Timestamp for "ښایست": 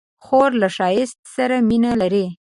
0.75-1.19